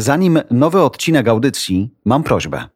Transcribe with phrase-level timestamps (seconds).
[0.00, 2.68] Zanim nowy odcinek audycji, mam prośbę.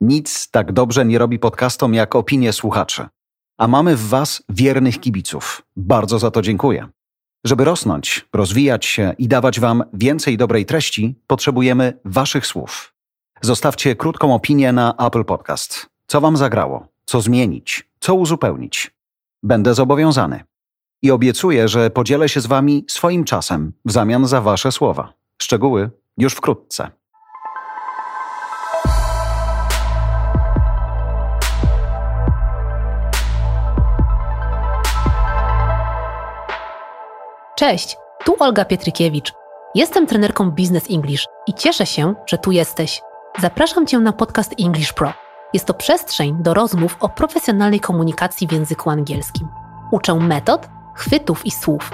[0.00, 3.06] Nic tak dobrze nie robi podcastom jak opinie słuchaczy.
[3.58, 5.62] A mamy w Was wiernych kibiców.
[5.76, 6.88] Bardzo za to dziękuję.
[7.44, 12.94] Żeby rosnąć, rozwijać się i dawać Wam więcej dobrej treści, potrzebujemy Waszych słów.
[13.42, 15.88] Zostawcie krótką opinię na Apple Podcast.
[16.06, 16.86] Co Wam zagrało?
[17.04, 17.88] Co zmienić?
[18.00, 18.90] Co uzupełnić?
[19.42, 20.40] Będę zobowiązany.
[21.02, 25.12] I obiecuję, że podzielę się z Wami swoim czasem w zamian za Wasze słowa.
[25.42, 26.90] Szczegóły już wkrótce.
[37.56, 39.32] Cześć, tu Olga Pietrykiewicz.
[39.74, 43.02] Jestem trenerką Business English i cieszę się, że tu jesteś.
[43.38, 45.12] Zapraszam Cię na podcast English Pro.
[45.52, 49.48] Jest to przestrzeń do rozmów o profesjonalnej komunikacji w języku angielskim.
[49.90, 51.90] Uczę metod, chwytów i słów.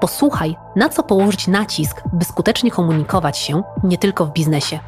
[0.00, 4.78] Posłuchaj, na co położyć nacisk, by skutecznie komunikować się nie tylko w biznesie.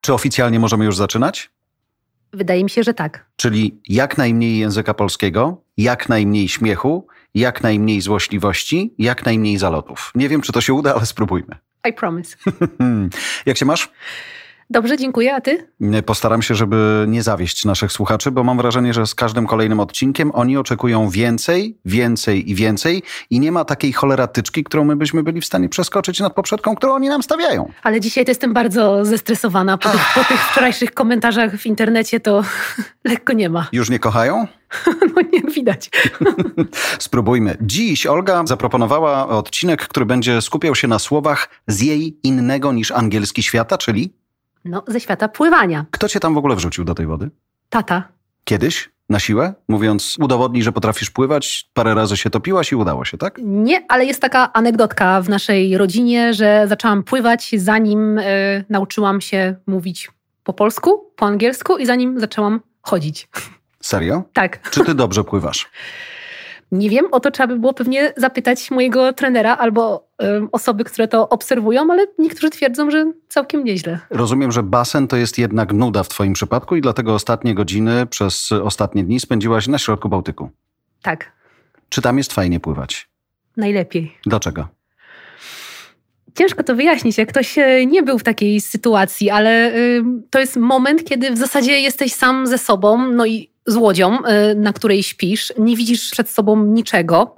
[0.00, 1.50] Czy oficjalnie możemy już zaczynać?
[2.32, 3.26] Wydaje mi się, że tak.
[3.36, 10.12] Czyli jak najmniej języka polskiego, jak najmniej śmiechu, jak najmniej złośliwości, jak najmniej zalotów.
[10.14, 11.56] Nie wiem, czy to się uda, ale spróbujmy.
[11.88, 12.36] I promise.
[13.46, 13.90] jak się masz?
[14.72, 15.34] Dobrze, dziękuję.
[15.34, 15.68] A ty?
[16.06, 20.30] Postaram się, żeby nie zawieść naszych słuchaczy, bo mam wrażenie, że z każdym kolejnym odcinkiem
[20.34, 25.40] oni oczekują więcej, więcej i więcej i nie ma takiej choleratyczki, którą my byśmy byli
[25.40, 27.72] w stanie przeskoczyć nad poprzedką, którą oni nam stawiają.
[27.82, 29.78] Ale dzisiaj to jestem bardzo zestresowana.
[29.78, 32.42] Po tych, po tych wczorajszych komentarzach w internecie to
[33.04, 33.68] lekko nie ma.
[33.72, 34.46] Już nie kochają?
[35.16, 35.90] No nie widać.
[36.98, 37.56] Spróbujmy.
[37.60, 43.42] Dziś Olga zaproponowała odcinek, który będzie skupiał się na słowach z jej innego niż angielski
[43.42, 44.21] świata, czyli
[44.64, 45.84] no, ze świata pływania.
[45.90, 47.30] Kto cię tam w ogóle wrzucił do tej wody?
[47.68, 48.08] Tata.
[48.44, 48.90] Kiedyś?
[49.08, 49.54] Na siłę?
[49.68, 53.38] Mówiąc, udowodnij, że potrafisz pływać, parę razy się topiłaś i udało się, tak?
[53.42, 59.54] Nie, ale jest taka anegdotka w naszej rodzinie, że zaczęłam pływać zanim y, nauczyłam się
[59.66, 60.10] mówić
[60.44, 63.28] po polsku, po angielsku i zanim zaczęłam chodzić.
[63.80, 64.22] Serio?
[64.32, 64.70] Tak.
[64.70, 65.66] Czy ty dobrze pływasz?
[66.72, 70.08] Nie wiem, o to trzeba by było pewnie zapytać mojego trenera albo
[70.52, 73.98] osoby, które to obserwują, ale niektórzy twierdzą, że całkiem nieźle.
[74.10, 78.52] Rozumiem, że basen to jest jednak nuda w Twoim przypadku i dlatego ostatnie godziny przez
[78.52, 80.50] ostatnie dni spędziłaś na środku Bałtyku.
[81.02, 81.32] Tak.
[81.88, 83.08] Czy tam jest fajnie pływać?
[83.56, 84.18] Najlepiej.
[84.26, 84.68] Dlaczego?
[86.34, 87.56] Ciężko to wyjaśnić, jak ktoś
[87.86, 89.72] nie był w takiej sytuacji, ale
[90.30, 94.54] to jest moment, kiedy w zasadzie jesteś sam ze sobą, no i z łodzią, y,
[94.54, 97.36] na której śpisz, nie widzisz przed sobą niczego,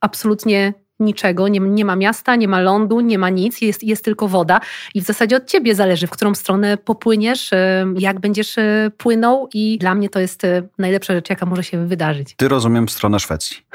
[0.00, 4.28] absolutnie niczego, nie, nie, ma miasta, nie ma lądu, nie ma nic, jest, jest tylko
[4.28, 4.60] woda
[4.94, 7.56] i w zasadzie od ciebie zależy, w którą stronę popłyniesz, y,
[7.98, 10.42] jak będziesz y, płynął i dla mnie to jest
[10.78, 12.34] najlepsza rzecz, jaka może się wydarzyć.
[12.36, 13.56] Ty rozumiem stronę Szwecji.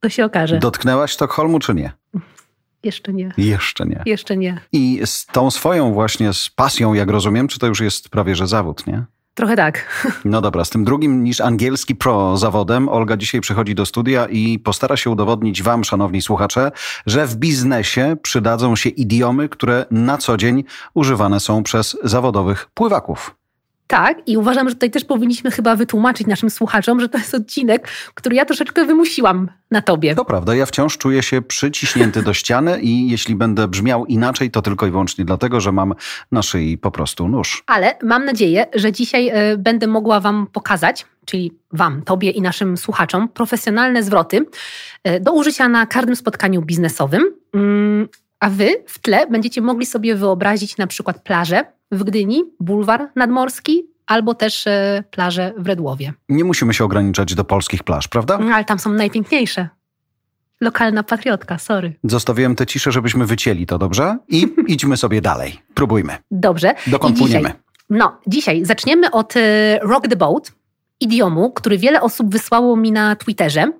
[0.00, 0.58] to się okaże.
[0.58, 1.92] Dotknęłaś Sztokholmu czy nie?
[2.82, 3.32] Jeszcze nie.
[3.36, 4.02] Jeszcze nie.
[4.06, 4.60] Jeszcze nie.
[4.72, 8.46] I z tą swoją właśnie z pasją, jak rozumiem, czy to już jest prawie że
[8.46, 9.04] zawód, nie?
[9.34, 10.06] Trochę tak.
[10.24, 14.58] No dobra, z tym drugim niż angielski pro zawodem Olga dzisiaj przychodzi do studia i
[14.58, 16.72] postara się udowodnić Wam, szanowni słuchacze,
[17.06, 23.41] że w biznesie przydadzą się idiomy, które na co dzień używane są przez zawodowych pływaków.
[23.92, 27.88] Tak, i uważam, że tutaj też powinniśmy chyba wytłumaczyć naszym słuchaczom, że to jest odcinek,
[28.14, 30.14] który ja troszeczkę wymusiłam na tobie.
[30.14, 34.62] To prawda, ja wciąż czuję się przyciśnięty do ściany i jeśli będę brzmiał inaczej, to
[34.62, 35.94] tylko i wyłącznie dlatego, że mam
[36.30, 37.62] na szyi po prostu nóż.
[37.66, 42.76] Ale mam nadzieję, że dzisiaj y, będę mogła Wam pokazać, czyli Wam, Tobie i naszym
[42.76, 44.46] słuchaczom, profesjonalne zwroty
[45.08, 47.22] y, do użycia na każdym spotkaniu biznesowym.
[47.56, 48.08] Y,
[48.40, 53.86] a Wy w tle będziecie mogli sobie wyobrazić na przykład plażę w Gdyni, bulwar nadmorski
[54.06, 56.12] albo też e, plaże w Redłowie.
[56.28, 58.38] Nie musimy się ograniczać do polskich plaż, prawda?
[58.38, 59.68] No, ale tam są najpiękniejsze.
[60.60, 61.94] Lokalna patriotka, sorry.
[62.04, 64.18] Zostawiłem tę ciszę, żebyśmy wycięli to, dobrze?
[64.28, 65.58] I idźmy sobie dalej.
[65.74, 66.16] Próbujmy.
[66.30, 66.74] Dobrze.
[66.86, 67.52] Dokąd płyniemy?
[67.90, 70.52] No, dzisiaj zaczniemy od e, Rock the Boat,
[71.00, 73.72] idiomu, który wiele osób wysłało mi na Twitterze,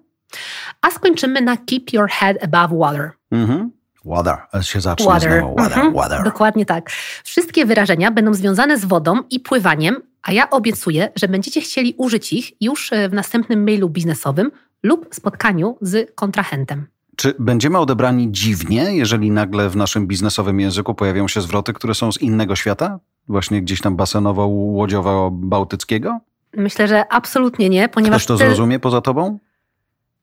[0.83, 3.11] a skończymy na Keep Your Head Above Water.
[3.31, 3.71] Mhm.
[4.05, 5.39] Water, się zacznie Water.
[5.39, 5.55] znowu.
[5.57, 5.95] Water, Mhm.
[5.95, 6.25] water.
[6.25, 6.91] Dokładnie tak.
[7.25, 12.33] Wszystkie wyrażenia będą związane z wodą i pływaniem, a ja obiecuję, że będziecie chcieli użyć
[12.33, 14.51] ich już e, w następnym mailu biznesowym
[14.83, 16.87] lub spotkaniu z kontrahentem.
[17.17, 22.13] Czy będziemy odebrani dziwnie, jeżeli nagle w naszym biznesowym języku pojawią się zwroty, które są
[22.13, 22.99] z innego świata?
[23.29, 26.19] Właśnie gdzieś tam basenowo-łodziowo-bałtyckiego?
[26.57, 29.39] Myślę, że absolutnie nie, ponieważ Ktoś to te- zrozumie poza tobą?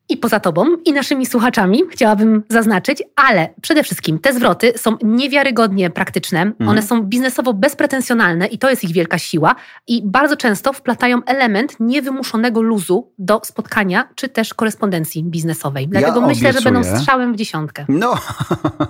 [0.09, 5.89] I poza tobą i naszymi słuchaczami, chciałabym zaznaczyć, ale przede wszystkim te zwroty są niewiarygodnie
[5.89, 6.69] praktyczne, Mhm.
[6.69, 9.55] one są biznesowo bezpretensjonalne i to jest ich wielka siła
[9.87, 15.87] i bardzo często wplatają element niewymuszonego luzu do spotkania czy też korespondencji biznesowej.
[15.87, 16.99] Dlatego myślę, że będą obiecuję.
[17.01, 17.85] strzałem w dziesiątkę.
[17.89, 18.13] No,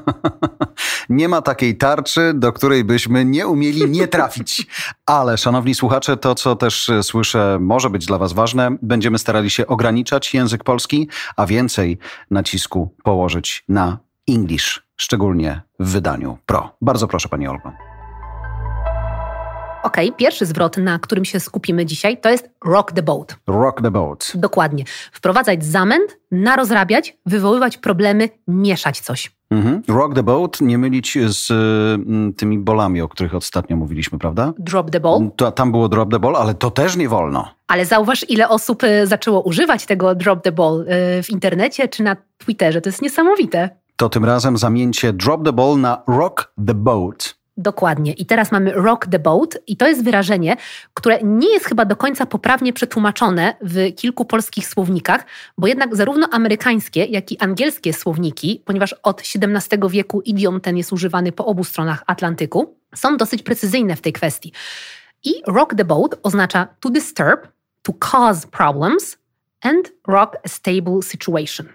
[1.09, 4.67] nie ma takiej tarczy, do której byśmy nie umieli nie trafić.
[5.05, 9.49] Ale, szanowni słuchacze, to co też e, słyszę może być dla Was ważne, będziemy starali
[9.49, 11.97] się ograniczać język polski, a więcej
[12.31, 13.97] nacisku położyć na
[14.27, 16.75] English, szczególnie w wydaniu Pro.
[16.81, 17.88] Bardzo proszę, Pani Olgo.
[19.83, 23.35] Okej, pierwszy zwrot, na którym się skupimy dzisiaj, to jest rock the boat.
[23.47, 24.31] Rock the boat.
[24.35, 24.83] Dokładnie.
[25.11, 29.31] Wprowadzać zamęt, narozrabiać, wywoływać problemy, mieszać coś.
[29.51, 29.83] Mhm.
[29.87, 34.53] Rock the boat, nie mylić z y, tymi bolami, o których ostatnio mówiliśmy, prawda?
[34.57, 35.31] Drop the ball.
[35.35, 37.47] To, tam było drop the ball, ale to też nie wolno.
[37.67, 42.03] Ale zauważ, ile osób y, zaczęło używać tego drop the ball y, w internecie czy
[42.03, 42.81] na Twitterze.
[42.81, 43.69] To jest niesamowite.
[43.95, 47.38] To tym razem zamieńcie drop the ball na rock the boat.
[47.61, 48.13] Dokładnie.
[48.13, 50.57] I teraz mamy rock the boat i to jest wyrażenie,
[50.93, 55.25] które nie jest chyba do końca poprawnie przetłumaczone w kilku polskich słownikach,
[55.57, 60.93] bo jednak zarówno amerykańskie, jak i angielskie słowniki, ponieważ od XVII wieku idiom ten jest
[60.93, 64.53] używany po obu stronach Atlantyku, są dosyć precyzyjne w tej kwestii.
[65.23, 67.47] I rock the boat oznacza to disturb,
[67.81, 69.17] to cause problems
[69.61, 71.67] and rock a stable situation.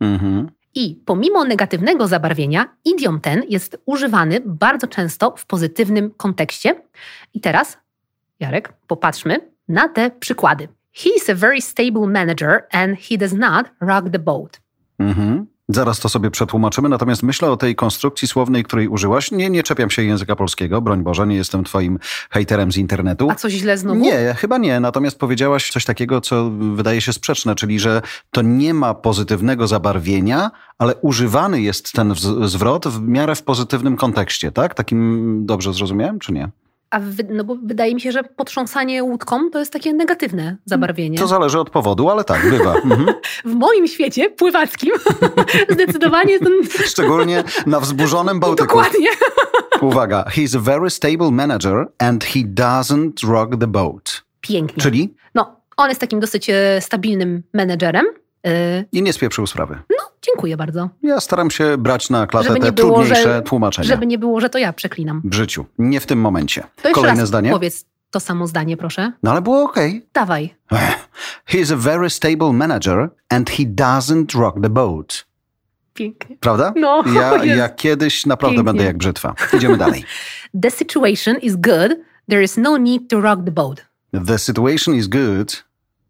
[0.00, 0.55] Mhm.
[0.78, 6.82] I pomimo negatywnego zabarwienia, idiom ten jest używany bardzo często w pozytywnym kontekście.
[7.34, 7.78] I teraz,
[8.40, 10.68] Jarek, popatrzmy na te przykłady.
[10.92, 14.60] He is a very stable manager and he does not rock the boat.
[14.98, 15.46] Mhm.
[15.68, 19.30] Zaraz to sobie przetłumaczymy, natomiast myślę o tej konstrukcji słownej, której użyłaś.
[19.30, 21.98] Nie, nie czepiam się języka polskiego, broń Boże, nie jestem twoim
[22.30, 23.30] hejterem z internetu.
[23.30, 24.00] A coś źle znowu?
[24.00, 24.80] Nie, chyba nie.
[24.80, 30.50] Natomiast powiedziałaś coś takiego, co wydaje się sprzeczne, czyli że to nie ma pozytywnego zabarwienia,
[30.78, 32.14] ale używany jest ten
[32.44, 34.74] zwrot w miarę w pozytywnym kontekście, tak?
[34.74, 36.48] Takim dobrze zrozumiałem, czy nie?
[36.90, 41.18] A wy, no bo wydaje mi się, że potrząsanie łódką to jest takie negatywne zabarwienie.
[41.18, 42.74] To zależy od powodu, ale tak, bywa.
[42.84, 43.06] Mhm.
[43.44, 44.90] W moim świecie pływackim
[45.74, 46.52] zdecydowanie ten...
[46.86, 48.66] Szczególnie na wzburzonym Bałtyku.
[48.66, 49.08] Dokładnie.
[49.80, 54.22] Uwaga, he's a very stable manager and he doesn't rock the boat.
[54.40, 54.82] Pięknie.
[54.82, 58.06] Czyli No, on jest takim dosyć e, stabilnym menedżerem.
[58.46, 59.78] E, i nie spieprzył sprawy.
[59.90, 60.88] No, dziękuję bardzo.
[61.02, 64.40] Ja staram się brać na klatę Żeby te było, trudniejsze że- tłumaczenia Żeby nie było,
[64.40, 65.22] że to ja przeklinam.
[65.24, 65.66] w życiu.
[65.78, 66.62] Nie w tym momencie.
[66.82, 67.50] To Kolejne raz zdanie.
[67.50, 69.12] powiedz to samo zdanie, proszę.
[69.22, 70.06] No ale było okej.
[70.12, 70.54] Dawaj.
[71.50, 75.26] He's a very stable manager and he doesn't rock the boat.
[75.94, 76.36] Pięknie.
[76.40, 76.72] Prawda?
[76.76, 78.72] No, Ja, ja kiedyś naprawdę Pięknie.
[78.72, 79.34] będę jak brzytwa.
[79.56, 80.04] Idziemy dalej.
[80.62, 81.96] The situation is good.
[82.28, 83.86] There is no need to rock the boat.
[84.26, 85.64] The situation is good.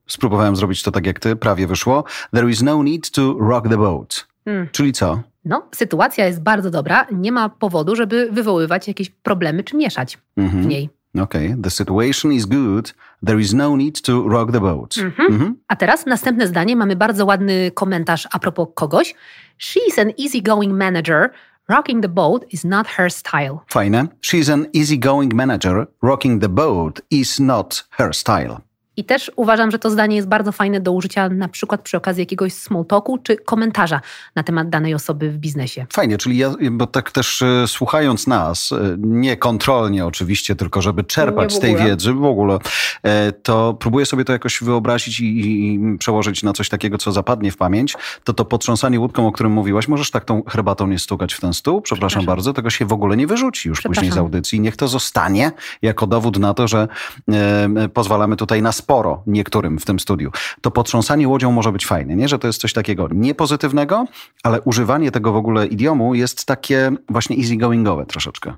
[0.07, 2.05] Spróbowałem zrobić to tak jak ty, prawie wyszło.
[2.35, 4.27] There is no need to rock the boat.
[4.45, 4.69] Hmm.
[4.73, 5.23] Czyli co?
[5.45, 7.07] No, sytuacja jest bardzo dobra.
[7.13, 10.69] Nie ma powodu, żeby wywoływać jakieś problemy czy mieszać w Mhm.
[10.69, 10.91] niej.
[11.23, 11.57] Okay.
[11.63, 12.95] The situation is good.
[13.27, 14.95] There is no need to rock the boat.
[14.99, 15.33] Mhm.
[15.35, 15.57] Mhm.
[15.69, 16.77] A teraz następne zdanie.
[16.77, 19.15] Mamy bardzo ładny komentarz a propos kogoś.
[19.61, 21.31] She's an easygoing manager.
[21.69, 23.59] Rocking the boat is not her style.
[23.69, 24.07] Fajne.
[24.23, 25.87] She's an easygoing manager.
[26.03, 28.57] Rocking the boat is not her style.
[28.97, 32.23] I też uważam, że to zdanie jest bardzo fajne do użycia na przykład przy okazji
[32.23, 34.01] jakiegoś small talku czy komentarza
[34.35, 35.87] na temat danej osoby w biznesie.
[35.93, 41.05] Fajnie, czyli ja, bo tak też e, słuchając nas, e, nie kontrolnie oczywiście, tylko żeby
[41.05, 42.59] czerpać z tej wiedzy w ogóle,
[43.03, 47.53] e, to próbuję sobie to jakoś wyobrazić i, i, przełożyć na coś takiego, co zapadnie
[47.53, 51.35] w pamięć, to to potrząsanie łódką, o którym mówiłaś, możesz tak tą herbatą nie stukać
[51.35, 52.27] w ten stół, przepraszam, Przepraszam.
[52.27, 54.61] bardzo, tego się w ogóle nie wyrzuci już później z audycji.
[54.61, 56.89] Niech to zostanie jako dowód na to, że
[57.29, 60.31] e, pozwalamy tutaj na sporo niektórym w tym studiu.
[60.61, 62.29] To potrząsanie łodzią może być fajne, nie?
[62.29, 64.07] że to jest coś takiego niepozytywnego,
[64.43, 68.55] ale używanie tego w ogóle idiomu jest takie właśnie easygoingowe troszeczkę.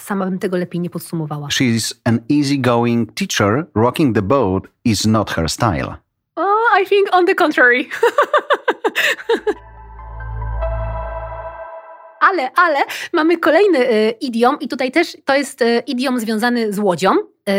[0.00, 1.48] Sama bym tego lepiej nie podsumowała.
[1.48, 3.66] She's an easygoing teacher.
[3.74, 5.94] Rocking the boat is not her style.
[6.36, 7.84] Oh, I think on the contrary.
[12.30, 12.78] ale, ale
[13.12, 17.10] mamy kolejny y, idiom i tutaj też to jest y, idiom związany z łodzią,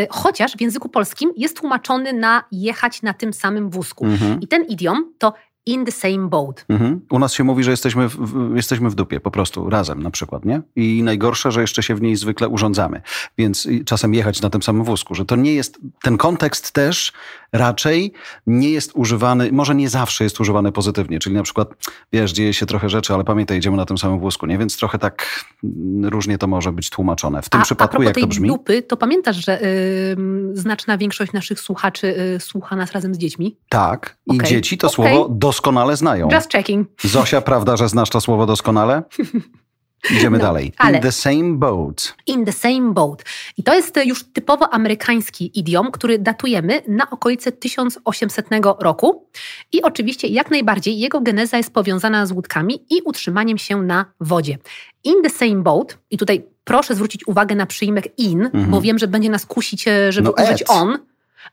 [0.09, 4.05] chociaż w języku polskim jest tłumaczony na jechać na tym samym wózku.
[4.05, 4.41] Mhm.
[4.41, 5.33] I ten idiom to
[5.65, 6.65] in the same boat.
[6.69, 7.01] Mhm.
[7.09, 10.11] U nas się mówi, że jesteśmy w, w, jesteśmy w dupie, po prostu razem na
[10.11, 10.61] przykład, nie?
[10.75, 13.01] I najgorsze, że jeszcze się w niej zwykle urządzamy.
[13.37, 17.13] Więc czasem jechać na tym samym wózku, że to nie jest, ten kontekst też
[17.53, 18.13] raczej
[18.47, 21.69] nie jest używany, może nie zawsze jest używany pozytywnie, czyli na przykład,
[22.13, 24.57] wiesz, dzieje się trochę rzeczy, ale pamiętaj, jedziemy na tym samym wózku, nie?
[24.57, 27.41] Więc trochę tak mm, różnie to może być tłumaczone.
[27.41, 28.47] W tym a, przypadku, a jak tej to brzmi?
[28.47, 30.17] dupy, to pamiętasz, że y,
[30.53, 33.57] znaczna większość naszych słuchaczy y, słucha nas razem z dziećmi?
[33.69, 34.95] Tak, i Okej, dzieci to okej.
[34.95, 36.29] słowo doskonale znają.
[36.31, 36.87] Just checking.
[37.03, 39.03] Zosia, prawda, że znasz to słowo doskonale?
[40.09, 40.73] Idziemy No, dalej.
[40.77, 42.15] ale- In the same boat.
[42.27, 43.23] In the same boat.
[43.57, 48.45] I to jest już typowo amerykański idiom, który datujemy na okolice 1800
[48.79, 49.25] roku.
[49.71, 54.57] I oczywiście jak najbardziej jego geneza jest powiązana z łódkami i utrzymaniem się na wodzie.
[55.03, 58.71] In the same boat, i tutaj proszę zwrócić uwagę na przyjmek in, Mhm.
[58.71, 60.97] bo wiem, że będzie nas kusić, e, żeby No, użyć on.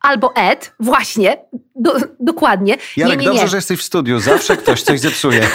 [0.01, 1.37] Albo at, właśnie,
[1.77, 2.77] do, dokładnie.
[2.97, 3.49] Jarek, nie, nie, dobrze, nie.
[3.49, 4.19] że jesteś w studiu.
[4.21, 5.47] Zawsze ktoś coś zepsuje.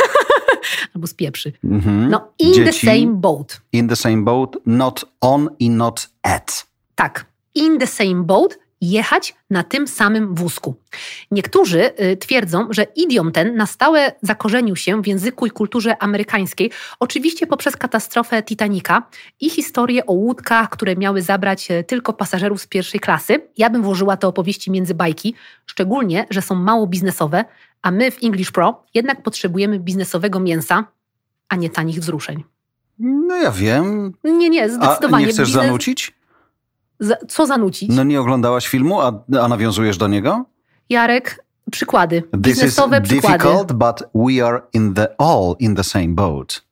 [0.95, 1.51] Albo spieprzy.
[1.63, 2.09] Mhm.
[2.09, 3.61] No, in the Dzieci, same boat.
[3.71, 6.65] In the same boat, not on i not at.
[6.95, 7.25] Tak,
[7.55, 10.75] in the same boat, jechać na tym samym wózku.
[11.31, 16.71] Niektórzy y, twierdzą, że idiom ten na stałe zakorzenił się w języku i kulturze amerykańskiej,
[16.99, 19.03] oczywiście poprzez katastrofę Titanica
[19.39, 23.41] i historię o łódkach, które miały zabrać e, tylko pasażerów z pierwszej klasy.
[23.57, 27.45] Ja bym włożyła te opowieści między bajki, szczególnie, że są mało biznesowe,
[27.83, 30.85] a my w English Pro jednak potrzebujemy biznesowego mięsa,
[31.49, 32.43] a nie tanich wzruszeń.
[32.99, 34.13] No ja wiem.
[34.23, 35.25] Nie, nie, A zdecydowanie.
[35.25, 36.15] nie chcesz biznes- zanucić?
[36.99, 37.89] Za- Co zanucić?
[37.95, 40.45] No nie oglądałaś filmu, a, a nawiązujesz do niego?
[40.89, 42.21] Jarek, przykłady.
[42.21, 43.37] This is Biznesowe przykłady.
[43.43, 46.63] difficult, but we are in the all in the same boat.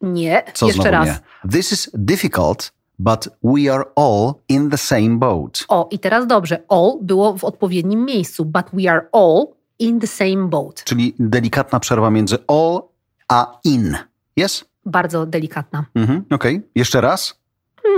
[0.00, 1.06] Nie, Co jeszcze raz.
[1.08, 1.50] nie?
[1.50, 5.64] This is difficult, but we are all in the same boat.
[5.68, 6.62] O, i teraz dobrze.
[6.68, 9.46] All było w odpowiednim miejscu, but we are all
[9.84, 10.84] in the same boat.
[10.84, 12.80] Czyli delikatna przerwa między all
[13.28, 13.96] a in.
[14.36, 14.64] Yes?
[14.86, 15.84] Bardzo delikatna.
[15.94, 16.60] Mhm, Okej.
[16.74, 17.40] Jeszcze raz.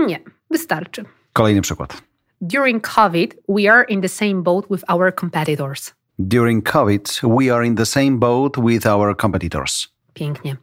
[0.06, 1.04] Nie, wystarczy.
[1.32, 2.02] Kolejny przykład.
[2.40, 5.94] During COVID, we are in the same boat with our competitors.
[6.18, 9.88] During COVID, we are in the same boat with our competitors.
[10.14, 10.56] Pięknie.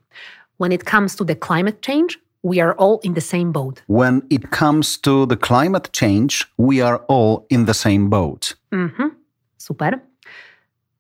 [0.60, 3.84] When it comes to the climate change, we are all in the same boat.
[3.90, 8.58] When it comes to the climate change, we are all in the same boat.
[8.72, 9.10] Mhm.
[9.58, 10.00] Super.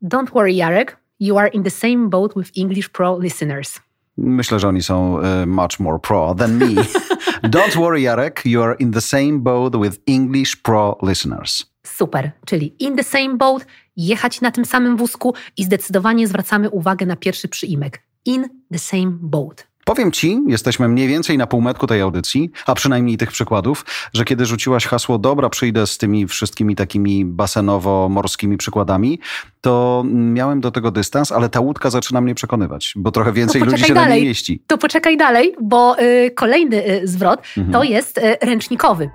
[0.03, 0.97] Don't worry, Jarek.
[1.19, 3.79] You are in the same boat with English Pro listeners.
[4.17, 6.83] Myślę, że oni są e, much more pro than me.
[7.55, 11.65] Don't worry, Jarek, you are in the same boat with English pro listeners.
[11.83, 13.65] Super, czyli in the same boat,
[13.97, 18.01] jechać na tym samym wózku i zdecydowanie zwracamy uwagę na pierwszy przyimek.
[18.25, 19.67] In the same boat.
[19.85, 24.45] Powiem ci, jesteśmy mniej więcej na półmetku tej audycji, a przynajmniej tych przykładów, że kiedy
[24.45, 29.19] rzuciłaś hasło dobra, przyjdę z tymi wszystkimi takimi basenowo-morskimi przykładami,
[29.61, 33.83] to miałem do tego dystans, ale ta łódka zaczyna mnie przekonywać, bo trochę więcej ludzi
[33.83, 34.19] się na dalej.
[34.19, 34.63] niej mieści.
[34.67, 37.73] To poczekaj dalej, bo y, kolejny y, zwrot Mhm.
[37.73, 39.09] to jest y, ręcznikowy.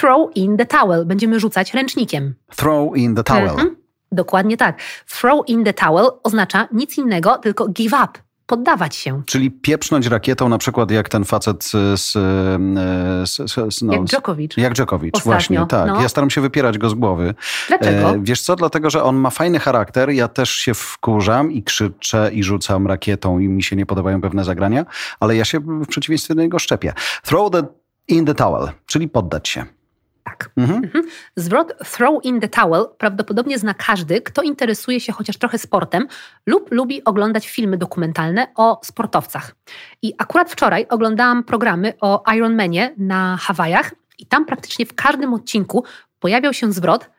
[0.00, 1.06] Throw in the towel.
[1.06, 2.34] Będziemy rzucać ręcznikiem.
[2.56, 3.48] Throw in the towel.
[3.50, 3.76] Mhm.
[4.12, 4.78] Dokładnie tak.
[5.20, 8.08] Throw in the towel oznacza nic innego, tylko give up.
[8.46, 9.22] Poddawać się.
[9.26, 11.70] Czyli pieprznąć rakietą, na przykład jak ten facet z...
[12.00, 12.12] z,
[13.74, 14.56] z, no, Jak z- Djokovic.
[14.56, 15.86] Jak Djokovic, Ostatnio, właśnie, tak.
[15.86, 16.02] no.
[16.02, 17.34] Ja staram się wypierać go z głowy.
[17.68, 18.10] Dlaczego?
[18.10, 22.30] E, wiesz co, dlatego, że on ma fajny charakter, ja też się wkurzam i krzyczę
[22.32, 24.86] i rzucam rakietą i mi się nie podobają pewne zagrania,
[25.20, 26.92] ale ja się w przeciwieństwie do niego szczepię.
[27.22, 27.62] Throw the
[28.08, 29.64] in the towel, czyli poddać się.
[30.24, 30.50] Tak.
[30.56, 30.84] Mhm.
[30.84, 31.04] Mhm.
[31.36, 36.06] Zwrot throw in the towel prawdopodobnie zna każdy, kto interesuje się chociaż trochę sportem
[36.46, 39.54] lub lubi oglądać filmy dokumentalne o sportowcach.
[40.02, 45.84] I akurat wczoraj oglądałam programy o Ironmanie na Hawajach i tam praktycznie w każdym odcinku
[46.20, 47.10] pojawiał się zwrot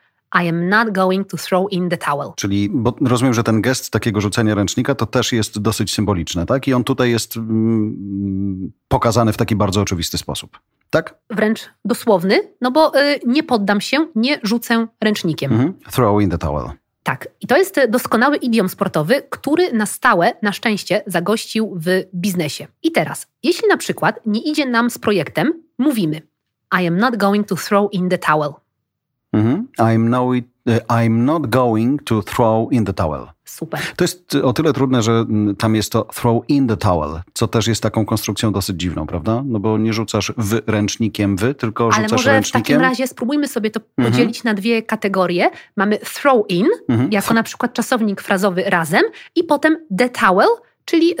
[0.42, 2.32] I am not going to throw in the towel.
[2.36, 6.68] Czyli, bo rozumiem, że ten gest takiego rzucenia ręcznika to też jest dosyć symboliczny, tak?
[6.68, 10.58] I on tutaj jest mm, pokazany w taki bardzo oczywisty sposób.
[10.94, 11.14] Tak?
[11.30, 15.52] Wręcz dosłowny, no bo y, nie poddam się, nie rzucę ręcznikiem.
[15.52, 15.74] Mhm.
[15.92, 16.70] Throw in the towel.
[17.02, 22.66] Tak, i to jest doskonały idiom sportowy, który na stałe, na szczęście, zagościł w biznesie.
[22.82, 26.22] I teraz, jeśli na przykład nie idzie nam z projektem, mówimy
[26.82, 28.52] I am not going to throw in the towel.
[29.32, 29.68] Mhm.
[29.78, 33.26] I'm, no, it- e, I'm not going to throw in the towel.
[33.44, 33.80] Super.
[33.96, 37.48] To jest o tyle trudne, że mm, tam jest to throw in the towel, co
[37.48, 39.42] też jest taką konstrukcją dosyć dziwną, prawda?
[39.46, 42.62] No bo nie rzucasz w ręcznikiem wy, tylko Ale rzucasz może w ręcznikiem.
[42.62, 44.12] takim razie spróbujmy sobie to Mhm.
[44.12, 45.50] podzielić na dwie kategorie.
[45.76, 47.12] Mamy throw in, Mhm.
[47.12, 49.02] jako na przykład czasownik frazowy razem
[49.36, 50.48] i potem the towel,
[50.84, 51.14] czyli yy,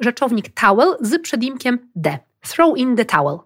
[0.00, 2.18] rzeczownik towel z przedimkiem the.
[2.48, 3.38] Throw in the towel.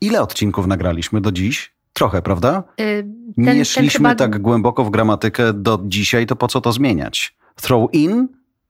[0.00, 1.72] Ile odcinków nagraliśmy do dziś?
[1.98, 2.62] Trochę, prawda?
[2.78, 3.04] Yy,
[3.36, 7.36] nie ten szliśmy chyba- tak głęboko w gramatykę do dzisiaj, to po co to zmieniać?
[7.62, 8.28] Throw in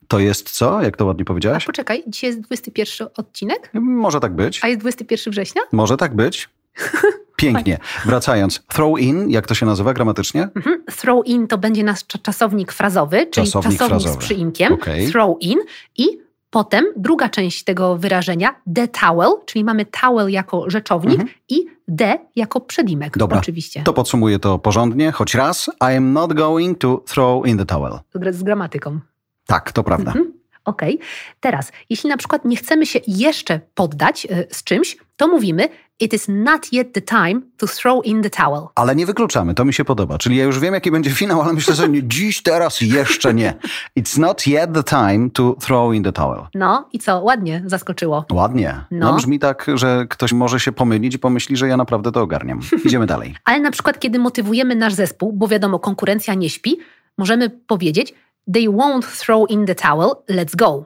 [0.09, 0.83] to jest co?
[0.83, 1.65] Jak to ładnie A powiedziałaś?
[1.65, 4.61] poczekaj, dzisiaj jest 21 odcinek, Może tak być.
[4.65, 5.63] a jest 21 września?
[5.73, 6.49] Może tak być.
[7.37, 7.79] Pięknie.
[8.05, 10.49] Wracając, throw in, jak to się nazywa gramatycznie?
[10.57, 10.85] Mhm.
[10.97, 14.15] Throw in to będzie nasz cza- czasownik frazowy, czyli Czasownik czasownik, frazowy.
[14.25, 14.73] z przyimkiem.
[14.73, 15.09] Okej.
[15.11, 15.59] Throw in
[15.97, 16.07] i
[16.51, 21.67] potem druga część tego wyrażenia, the towel, czyli mamy towel jako rzeczownik i
[21.99, 23.19] the jako przedimek Mhm.
[23.21, 23.39] Dobra.
[23.39, 23.83] oczywiście.
[23.83, 25.71] To podsumuję to porządnie, choć raz.
[25.81, 27.93] I am not going to throw in the towel.
[28.33, 29.01] Z- Z gramatyką.
[29.47, 30.11] Tak, to prawda.
[30.11, 30.33] Mhm.
[30.65, 30.99] Okej.
[31.41, 35.69] Teraz, jeśli na przykład nie chcemy się jeszcze poddać y, z czymś, to mówimy
[36.01, 38.69] it is not yet the time to throw in the towel.
[38.75, 40.19] Ale nie wykluczamy, to mi się podoba.
[40.19, 43.55] Czyli ja już wiem, jaki będzie finał, ale myślę, że dziś, teraz jeszcze nie.
[43.99, 46.47] It's not yet the time to throw in the towel.
[46.55, 47.21] No i co?
[47.21, 48.25] Ładnie zaskoczyło.
[48.33, 48.81] Ładnie.
[48.91, 49.11] No.
[49.11, 49.17] No.
[49.17, 52.61] brzmi tak, że ktoś może się pomylić i pomyśli, że ja naprawdę to ogarniam.
[52.85, 53.35] Idziemy dalej.
[53.45, 56.79] Ale na przykład, kiedy motywujemy nasz zespół, bo wiadomo, konkurencja nie śpi,
[57.19, 58.15] możemy powiedzieć
[58.53, 60.85] they won't throw in the towel, let's go.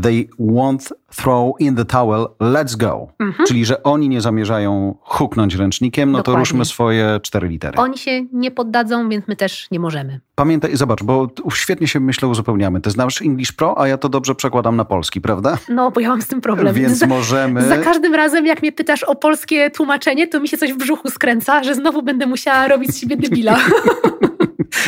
[0.00, 3.08] They won't throw in the towel, let's go.
[3.48, 6.40] Czyli, że oni nie zamierzają huknąć ręcznikiem, no to Dokładnie.
[6.40, 7.78] ruszmy swoje cztery litery.
[7.78, 10.20] Oni się nie poddadzą, więc my też nie możemy.
[10.34, 12.80] Pamiętaj, zobacz, bo świetnie się myślę uzupełniamy.
[12.80, 15.58] Ty znasz English Pro, a ja to dobrze przekładam na polski, prawda?
[15.68, 16.74] No, bo ja mam z tym problem.
[16.74, 17.62] Więc za, możemy...
[17.62, 21.10] za każdym razem, jak mnie pytasz o polskie tłumaczenie, to mi się coś w brzuchu
[21.10, 23.58] skręca, że znowu będę musiała robić z siebie debila.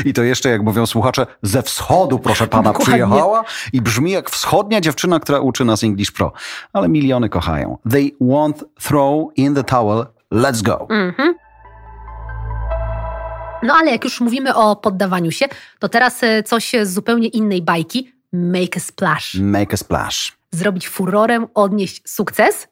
[0.04, 2.84] I to jeszcze, jak mówią słuchacze, ze wschodu, proszę pana, Dokładnie.
[2.84, 6.32] przyjechała i brzmi jak wschodnia dziewczyna, która uczy nas English Pro.
[6.72, 7.78] Ale miliony kochają.
[7.90, 10.86] They won't throw in the towel, let's go.
[10.90, 11.34] Mhm.
[13.62, 15.46] No ale jak już mówimy o poddawaniu się,
[15.78, 18.12] to teraz e, coś z zupełnie innej bajki.
[18.32, 19.34] Make a splash.
[19.34, 20.32] Make a splash.
[20.50, 22.68] Zrobić furorem, odnieść sukces.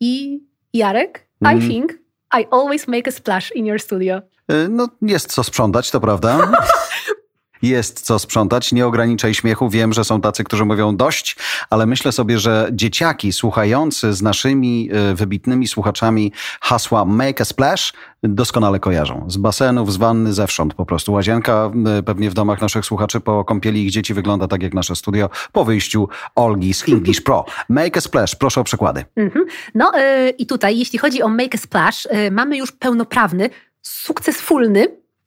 [0.00, 0.40] I
[0.72, 1.58] Jarek, Mm.
[1.58, 1.92] I think
[2.40, 4.18] I always make a splash in your studio.
[4.52, 6.38] Y, No, jest co sprzątać, to prawda.
[7.62, 9.68] Jest co sprzątać, nie ograniczaj śmiechu.
[9.68, 11.36] Wiem, że są tacy, którzy mówią dość,
[11.70, 17.92] ale myślę sobie, że dzieciaki słuchający z naszymi y, wybitnymi słuchaczami hasła Make a Splash
[18.22, 19.24] doskonale kojarzą.
[19.28, 21.12] Z basenów, z wanny, zewsząd po prostu.
[21.12, 21.70] Łazienka
[22.06, 25.64] pewnie w domach naszych słuchaczy po kąpieli ich dzieci wygląda tak jak nasze studio po
[25.64, 27.44] wyjściu Olgi z English Pro.
[27.68, 29.04] Make a Splash, proszę o przykłady.
[29.16, 29.44] Mhm.
[29.74, 33.50] No y, i tutaj, jeśli chodzi o make a splash, y, mamy już pełnoprawny,
[33.82, 34.86] sukcesfulny,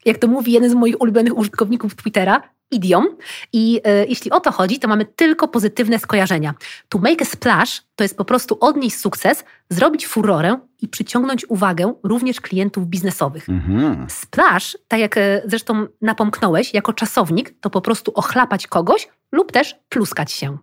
[0.10, 3.08] jak to mówi jeden z moich ulubionych użytkowników Twittera, idiom.
[3.54, 6.54] I y, jeśli o to chodzi, to mamy tylko pozytywne skojarzenia.
[6.90, 11.94] To make a splash to jest po prostu odnieść sukces, zrobić furorę i przyciągnąć uwagę
[12.04, 13.50] również klientów biznesowych.
[13.50, 14.06] Mhm.
[14.10, 19.76] Splash, tak jak e, zresztą napomknąłeś, jako czasownik, to po prostu ochlapać kogoś lub też
[19.90, 20.58] pluskać się.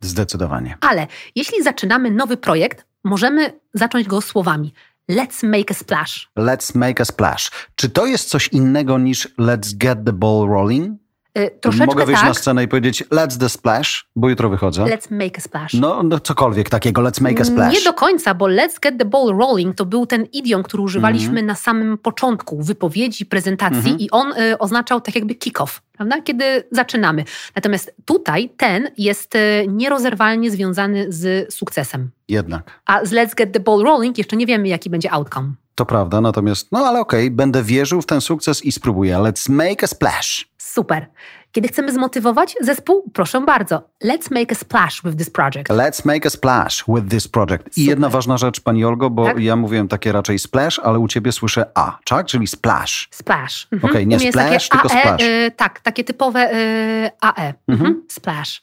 [0.00, 0.76] Zdecydowanie.
[0.80, 4.72] Ale jeśli zaczynamy nowy projekt, możemy zacząć go słowami
[5.10, 6.30] Let's make a splash.
[6.38, 7.50] Let's make a splash.
[7.74, 10.99] Czy to jest coś innego niż let's get the ball rolling?
[11.38, 12.38] Y, Troszeczkę Mogę wyjść na tak.
[12.38, 14.84] scenę i powiedzieć let's the splash, bo jutro wychodzę.
[14.84, 15.74] Let's make a splash.
[15.74, 17.74] No, no cokolwiek takiego, let's make a splash.
[17.74, 21.28] Nie do końca, bo let's get the ball rolling to był ten idiom, który używaliśmy
[21.28, 21.46] Mhm.
[21.46, 26.22] na samym początku wypowiedzi, prezentacji i on y, oznaczał tak jakby kick-off, prawda?
[26.22, 27.24] kiedy zaczynamy.
[27.56, 29.38] Natomiast tutaj ten jest y,
[29.68, 32.10] nierozerwalnie związany z sukcesem.
[32.28, 32.80] Jednak.
[32.86, 35.52] A z let's get the ball rolling jeszcze nie wiemy, jaki będzie outcome.
[35.80, 39.16] To prawda, natomiast, no ale okej, będę wierzył w ten sukces i spróbuję.
[39.16, 40.48] Let's make a splash.
[40.58, 41.06] Super.
[41.52, 45.68] Kiedy chcemy zmotywować zespół, proszę bardzo, let's make a splash with this project.
[45.70, 47.62] Let's make a splash with this project.
[47.68, 47.88] I Super.
[47.88, 49.38] jedna ważna rzecz, pani Olgo, bo Tak?
[49.38, 52.26] ja mówiłem takie raczej splash, ale u ciebie słyszę a, tak?
[52.26, 53.08] Czyli splash.
[53.10, 53.68] Splash.
[53.72, 53.90] Mhm.
[53.92, 55.22] Okej, nie mnie jest splash, tylko AE, splash.
[55.22, 57.54] y, tak, takie typowe y, AE.
[57.68, 58.02] Mhm.
[58.08, 58.62] Splash.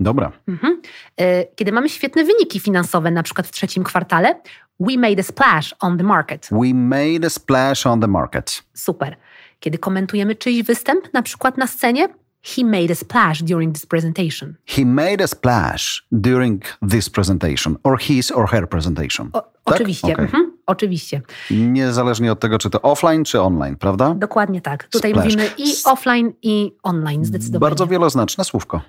[0.00, 0.32] Dobra.
[0.48, 0.80] Mhm.
[1.20, 4.40] Y, Kiedy mamy świetne wyniki finansowe, na przykład w trzecim kwartale,
[4.80, 6.48] we made a splash on the market.
[6.52, 8.62] We made a splash on the market.
[8.74, 9.16] Super.
[9.60, 12.08] Kiedy komentujemy czyjś występ, na przykład na scenie,
[12.42, 14.54] he made a splash during this presentation.
[14.66, 19.30] He made a splash during this presentation, or his or her presentation.
[19.32, 19.74] O, Tak?
[19.74, 20.12] Oczywiście.
[20.12, 20.24] Okej.
[20.24, 20.52] Mhm.
[20.66, 21.20] Oczywiście.
[21.50, 24.14] Niezależnie od tego, czy to offline, czy online, prawda?
[24.14, 24.88] Dokładnie tak.
[24.88, 25.24] Tutaj Splash.
[25.24, 27.70] mówimy i offline, i online zdecydowanie.
[27.70, 28.80] Bardzo wieloznaczne słówko.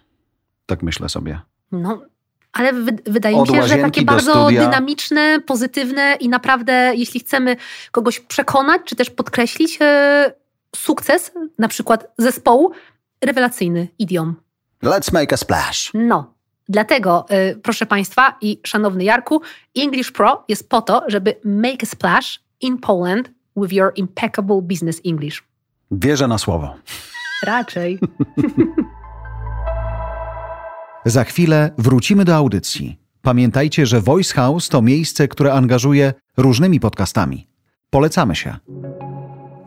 [0.66, 1.40] Tak myślę sobie.
[1.72, 2.02] No,
[2.58, 7.56] ale wy, wydaje mi się, że takie bardzo dynamiczne, pozytywne i naprawdę, jeśli chcemy
[7.92, 10.34] kogoś przekonać, czy też podkreślić e,
[10.76, 12.72] sukces, na przykład zespołu,
[13.22, 14.36] rewelacyjny idiom.
[14.84, 15.92] Let's make a splash.
[15.94, 16.34] No.
[16.70, 19.42] Dlatego, e, proszę Państwa i szanowny Jarku,
[19.76, 25.02] English Pro jest po to, żeby make a splash in Poland with your impeccable business
[25.06, 25.44] English.
[25.92, 26.76] Wierzę na słowo.
[27.44, 28.00] Raczej.
[31.08, 32.98] Za chwilę wrócimy do audycji.
[33.22, 37.48] Pamiętajcie, że Voice House to miejsce, które angażuje różnymi podcastami.
[37.90, 38.56] Polecamy się.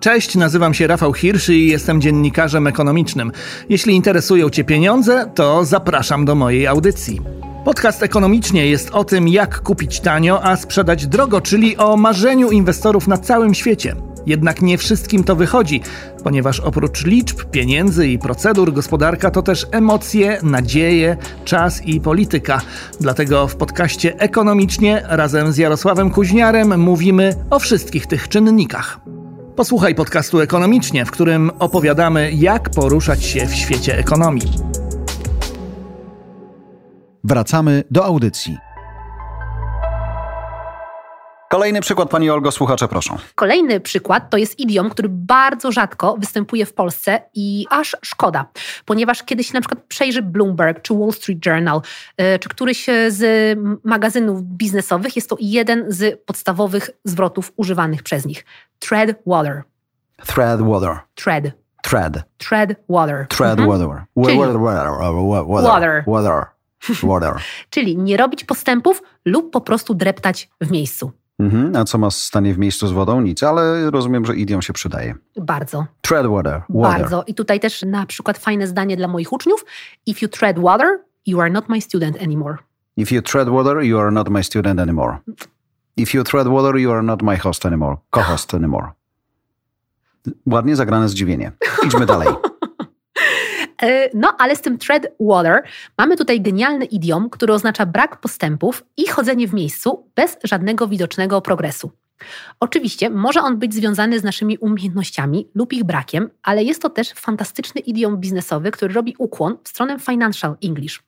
[0.00, 3.33] Cześć, nazywam się Rafał Hirsch i jestem dziennikarzem ekonomicznym.
[3.68, 7.20] Jeśli interesują Cię pieniądze, to zapraszam do mojej audycji.
[7.64, 13.09] Podcast ekonomicznie jest o tym, jak kupić tanio, a sprzedać drogo, czyli o marzeniu inwestorów
[13.09, 13.96] na całym świecie.
[14.26, 15.80] Jednak nie wszystkim to wychodzi,
[16.24, 22.61] ponieważ oprócz liczb, pieniędzy i procedur, gospodarka to też emocje, nadzieje, czas i polityka.
[23.00, 29.00] Dlatego w podcaście ekonomicznie razem z Jarosławem Kuźniarem mówimy o wszystkich tych czynnikach.
[29.56, 34.52] Posłuchaj podcastu ekonomicznie, w którym opowiadamy, jak poruszać się w świecie ekonomii.
[37.24, 38.69] Wracamy do audycji.
[41.52, 43.16] Kolejny przykład, Pani Olgo, słuchacze proszą.
[43.34, 48.44] Kolejny przykład to jest idiom, który bardzo rzadko występuje w Polsce i aż szkoda,
[48.84, 51.80] ponieważ kiedy się na przykład przejrzy Bloomberg czy Wall Street Journal,
[52.20, 58.44] y, czy któryś z magazynów biznesowych, jest to jeden z podstawowych zwrotów używanych przez nich.
[58.78, 59.62] Tread water.
[60.26, 60.98] Thread water.
[61.14, 61.44] Tread.
[61.82, 62.22] Thread.
[62.38, 63.26] Tread water.
[63.28, 63.68] Tread Mhm.
[63.68, 64.04] Water.
[64.16, 64.60] Water.
[65.46, 66.04] Water.
[66.06, 66.46] Water.
[67.10, 67.32] Water.
[67.70, 71.12] Czyli nie robić postępów lub po prostu dreptać w miejscu.
[71.40, 71.76] Mhm.
[71.76, 73.20] A co ma stanie w miejscu z wodą?
[73.20, 75.14] Nic, ale rozumiem, że idiom się przydaje.
[75.37, 75.87] Bardzo.
[76.00, 76.62] Tread water.
[76.68, 77.00] water.
[77.00, 77.24] Bardzo.
[77.26, 79.64] I tutaj też na przykład fajne zdanie dla moich uczniów.
[80.07, 82.57] If you tread water, you are not my student anymore.
[82.96, 85.18] If you tread water, you are not my student anymore.
[85.96, 87.96] If you tread water, you are not my host anymore.
[88.14, 88.88] Co-host anymore.
[90.46, 91.53] Ładnie zagrane zdziwienie.
[91.87, 92.29] Idźmy dalej.
[93.82, 95.62] E, No, ale z tym tread water
[95.98, 101.40] mamy tutaj genialny idiom, który oznacza brak postępów i chodzenie w miejscu bez żadnego widocznego
[101.40, 101.90] progresu.
[102.61, 107.11] Oczywiście może on być związany z naszymi umiejętnościami lub ich brakiem, ale jest to też
[107.11, 111.02] fantastyczny idiom biznesowy, który robi ukłon w stronę financial English.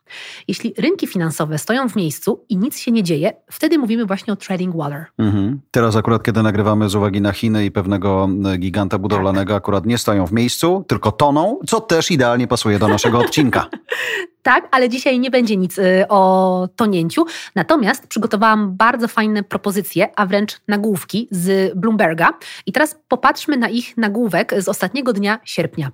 [0.49, 4.37] Jeśli rynki finansowe stoją w miejscu i nic się nie dzieje, wtedy mówimy właśnie o
[4.37, 5.05] treading water.
[5.19, 5.61] Mhm.
[5.71, 9.99] Teraz akurat, kiedy nagrywamy z uwagi na Chiny i pewnego e, giganta budowlanego, akurat nie
[9.99, 13.67] stoją w miejscu, tylko toną, co też idealnie pasuje do naszego odcinka.
[14.43, 17.25] Tak, ale dzisiaj nie będzie nic y, o tonięciu.
[17.55, 22.31] Natomiast przygotowałam bardzo fajne propozycje, a wręcz nagłówki z Bloomberga.
[22.67, 25.91] I teraz popatrzmy na ich nagłówek z ostatniego dnia sierpnia.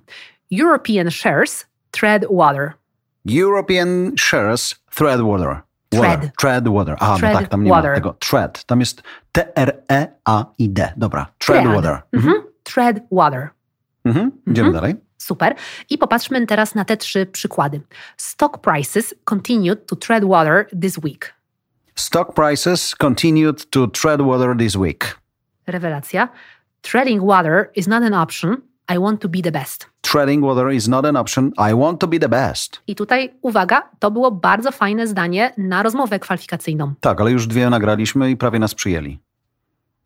[0.61, 2.71] European shares tread water.
[3.39, 5.61] European shares thread water.
[5.89, 6.05] Tread.
[6.15, 6.31] Water.
[6.37, 6.95] Tread water.
[6.99, 7.89] A, Tread no tak, tam nie water.
[7.91, 8.13] ma tego.
[8.19, 8.63] Tread.
[8.65, 10.93] Tam jest T-R-E-A-I-D.
[10.97, 11.27] Dobra.
[11.37, 11.75] Tread Tread.
[11.75, 12.01] water.
[12.13, 12.33] Mhm.
[12.63, 13.49] Tread water.
[14.05, 14.31] Mhm.
[14.47, 14.73] Idziemy Mhm.
[14.73, 14.95] dalej.
[15.21, 15.55] Super.
[15.89, 17.81] I popatrzmy teraz na te trzy przykłady.
[18.17, 21.33] Stock prices continued to tread water this week.
[21.95, 25.19] Stock prices continued to tread water this week.
[25.67, 26.29] Rewelacja.
[26.81, 28.57] Treading water is not an option.
[28.95, 29.87] I want to be the best.
[30.01, 31.51] Treading water is not an option.
[31.69, 32.81] I want to be the best.
[32.87, 36.93] I tutaj uwaga, to było bardzo fajne zdanie na rozmowę kwalifikacyjną.
[36.99, 39.19] Tak, ale już dwie nagraliśmy i prawie nas przyjęli.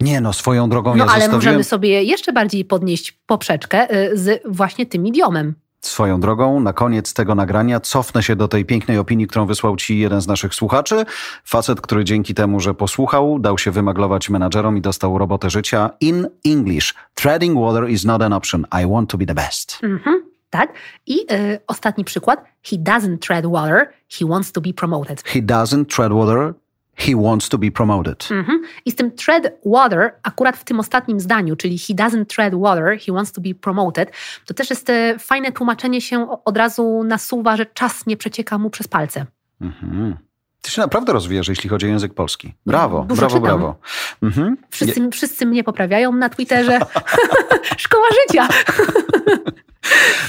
[0.02, 1.36] Nie no, swoją drogą No ja ale zostawiłem...
[1.38, 5.56] możemy sobie jeszcze bardziej podnieść poprzeczkę y, z właśnie tym idiomem.
[5.82, 10.00] Swoją drogą, na koniec tego nagrania cofnę się do tej pięknej opinii, którą wysłał ci
[10.00, 11.06] jeden z naszych słuchaczy.
[11.46, 15.90] Facet, który dzięki temu, że posłuchał, dał się wymaglować menadżerom i dostał robotę życia.
[16.00, 18.66] In English, treading water is not an option.
[18.84, 19.80] I want to be the best.
[19.84, 20.74] Mhm, tak.
[21.08, 22.44] I y, ostatni przykład.
[22.64, 25.24] He doesn't tread water, he wants to be promoted.
[25.26, 26.54] He doesn't tread water.
[26.96, 28.28] He wants to be promoted.
[28.32, 28.62] Mhm.
[28.86, 33.00] I z tym tread water, akurat w tym ostatnim zdaniu, czyli he doesn't tread water,
[33.00, 34.12] he wants to be promoted,
[34.46, 38.70] to też jest e, fajne tłumaczenie się od razu nasuwa, że czas nie przecieka mu
[38.70, 39.26] przez palce.
[39.62, 40.18] Mhm.
[40.62, 42.54] Ty się naprawdę rozwijasz, jeśli chodzi o język polski.
[42.66, 43.44] Brawo, Dużo brawo, czytam.
[43.44, 43.76] brawo.
[44.24, 44.58] Mhm.
[44.70, 46.80] Wszyscy, wszyscy mnie poprawiają na Twitterze.
[47.78, 48.48] Szkoła życia.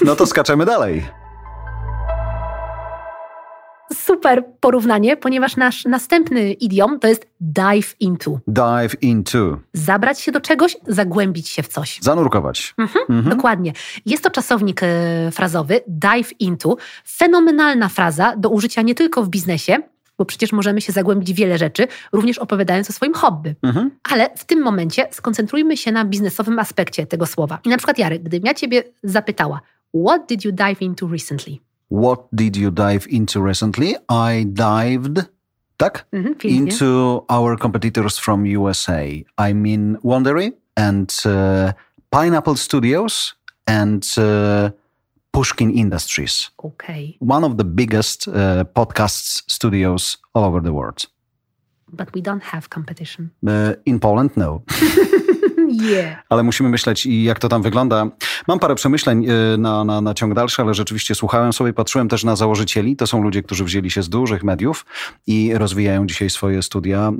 [0.04, 1.04] No to skaczemy dalej.
[4.04, 8.40] Super porównanie, ponieważ nasz następny idiom to jest dive into.
[8.46, 9.58] Dive into.
[9.72, 11.98] Zabrać się do czegoś, zagłębić się w coś.
[12.02, 12.74] Zanurkować.
[12.78, 13.36] Mhm, Mhm.
[13.36, 13.72] Dokładnie.
[14.06, 16.76] Jest to czasownik e, frazowy dive into.
[17.08, 19.76] Fenomenalna fraza do użycia nie tylko w biznesie,
[20.18, 23.54] bo przecież możemy się zagłębić w wiele rzeczy, również opowiadając o swoim hobby.
[23.62, 23.90] Mhm.
[24.12, 27.58] Ale w tym momencie skoncentrujmy się na biznesowym aspekcie tego słowa.
[27.64, 29.60] I na przykład Jarek, gdybym ja ciebie zapytała,
[30.06, 31.56] what did you dive into recently?
[31.94, 33.94] What did you dive into recently?
[34.08, 35.28] I dived,
[35.78, 36.04] tak?
[36.10, 36.56] Mhm, pięknie.
[36.56, 39.24] Into our competitors from USA.
[39.38, 41.72] I mean Wondery and uh,
[42.10, 43.34] Pineapple Studios
[43.66, 44.70] and uh,
[45.30, 46.50] Pushkin Industries.
[46.56, 51.06] Okej, One of the biggest uh, podcasts studios all over the world.
[51.96, 53.30] but we don't have competition.
[53.46, 54.62] Uh, in Poland, no.
[56.28, 58.06] Ale musimy myśleć i jak to tam wygląda.
[58.48, 62.24] Mam parę przemyśleń y, na, na, na ciąg dalszy, ale rzeczywiście słuchałem sobie, patrzyłem też
[62.24, 62.96] na założycieli.
[62.96, 64.86] To są ludzie, którzy wzięli się z dużych mediów
[65.26, 67.12] i rozwijają dzisiaj swoje studia,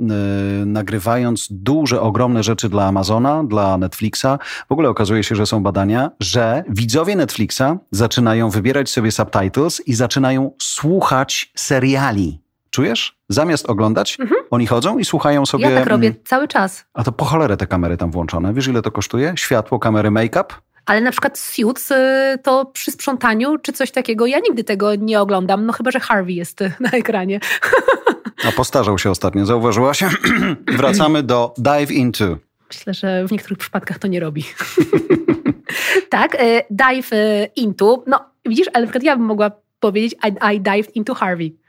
[0.61, 4.37] y, nagrywając duże, ogromne rzeczy dla Amazona, dla Netflixa.
[4.69, 9.93] W ogóle okazuje się, że są badania, że widzowie Netflixa zaczynają wybierać sobie subtitles i
[9.93, 12.44] zaczynają słuchać seriali.
[12.75, 13.17] Czujesz?
[13.29, 14.17] Zamiast oglądać,
[14.51, 15.69] oni chodzą i słuchają sobie...
[15.69, 16.85] Ja tak robię mm, cały czas.
[16.93, 18.53] A to po cholerę te kamery tam włączone.
[18.53, 19.33] Wiesz, ile to kosztuje?
[19.37, 20.53] Światło, kamery, make-up?
[20.85, 21.95] Ale na przykład Suits y,
[22.43, 26.35] to przy sprzątaniu czy coś takiego, ja nigdy tego nie oglądam, no chyba, że Harvey
[26.35, 27.39] jest y, na ekranie.
[28.47, 30.03] A postarzał się ostatnio, zauważyłaś?
[30.77, 32.37] Wracamy do dive into.
[32.69, 34.43] Myślę, że w niektórych przypadkach to nie robi.
[36.09, 37.11] tak, y, dive
[37.55, 41.64] into, no widzisz, ale na przykład ja bym mogła powiedzieć I, I dived into Harvey.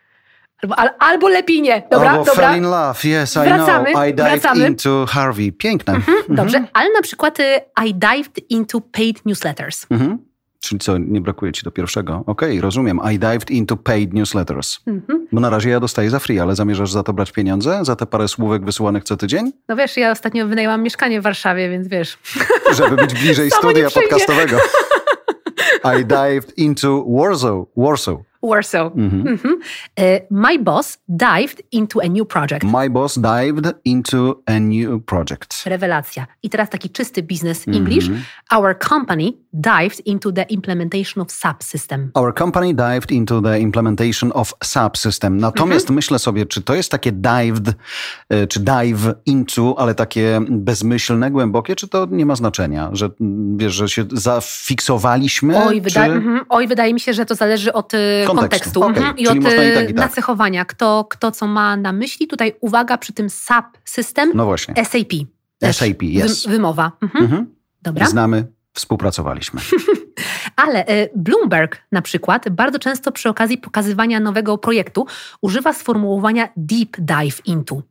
[0.62, 2.48] Albo, al, albo lepiej nie, dobra, Albo dobra.
[2.48, 4.06] fell in love, yes, I Wracamy, know.
[4.08, 4.66] I dived wracamy.
[4.66, 5.52] into Harvey.
[5.52, 6.00] Piękne.
[6.28, 9.86] Dobrze, ale na przykład y, I dived into paid newsletters.
[9.90, 10.18] Mhm.
[10.60, 12.24] Czyli co, nie brakuje ci do pierwszego?
[12.26, 13.00] Okej, rozumiem.
[13.12, 14.78] I dived into paid newsletters.
[14.86, 15.26] Mhm.
[15.32, 17.84] Bo na razie ja dostaję za free, ale zamierzasz za to brać pieniądze?
[17.84, 19.52] Za te parę słówek wysyłanych co tydzień?
[19.68, 22.18] No wiesz, ja ostatnio wynajęłam mieszkanie w Warszawie, więc wiesz.
[22.78, 24.56] Żeby być bliżej studia podcastowego.
[26.00, 27.64] I dived into Warsaw.
[27.76, 28.16] Warsaw.
[28.46, 28.90] Warsaw.
[28.94, 29.38] Mhm.
[29.98, 32.64] Y, My boss dived into a new project.
[32.64, 35.66] My boss dived into a new project.
[35.66, 36.26] Rewelacja.
[36.42, 38.08] I teraz taki czysty biznes English.
[38.08, 38.22] Mhm.
[38.50, 42.10] Our company dived into the implementation of SAP system.
[42.14, 45.36] Our company dived into the implementation of SAP system.
[45.36, 47.74] Natomiast myślę sobie, czy to jest takie dived,
[48.28, 53.10] e, czy dive into, ale takie bezmyślne, głębokie, czy to nie ma znaczenia, że
[53.56, 55.64] wiesz, że się zafiksowaliśmy?
[55.64, 55.90] Oj, czy...
[55.90, 56.40] wyda- mhm.
[56.48, 58.80] Oj, wydaje mi się, że to zależy od y, Kontekstu.
[58.80, 59.18] kontekstu, Okej, mhm.
[59.18, 59.96] i czyli od i y, tak, i tak.
[59.96, 60.64] nacechowania.
[60.64, 62.26] Kto, kto co ma na myśli.
[62.26, 64.74] Tutaj uwaga przy tym SAP system, No właśnie.
[64.84, 65.12] SAP.
[65.58, 65.98] Też SAP.
[66.02, 66.92] Wy- wymowa.
[67.02, 67.24] Mhm.
[67.24, 67.46] Mhm.
[67.82, 68.06] Dobra.
[68.06, 69.60] Znamy, współpracowaliśmy.
[70.56, 75.06] Ale y, Bloomberg na przykład bardzo często przy okazji pokazywania nowego projektu
[75.42, 77.82] używa sformułowania deep dive into.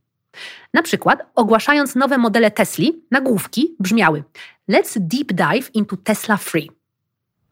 [0.73, 4.23] Na przykład ogłaszając nowe modele Tesli, nagłówki brzmiały
[4.69, 6.71] Let's deep dive into Tesla Free.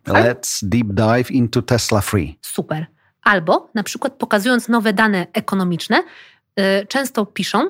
[0.07, 2.39] Let's deep dive into Tesla Free.
[2.41, 2.85] Super.
[3.23, 6.03] Albo na przykład pokazując nowe dane ekonomiczne,
[6.59, 7.69] y, często piszą,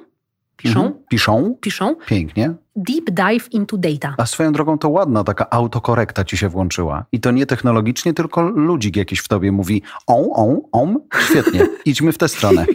[0.58, 1.04] piszą, Mhm.
[1.10, 1.56] Piszą?
[1.62, 2.54] piszą Pięknie.
[2.76, 4.16] deep dive into data.
[4.18, 7.06] A swoją drogą to ładna taka autokorekta ci się włączyła.
[7.12, 11.00] I to nie technologicznie, tylko ludzik jakiś w tobie mówi on, on, on.
[11.30, 12.66] Świetnie, idźmy w tę stronę.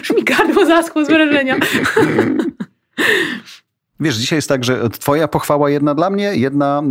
[0.00, 1.56] Aż mi gardło zaschło z wrażenia.
[4.00, 6.82] Wiesz, dzisiaj jest tak, że twoja pochwała jedna dla mnie, jedna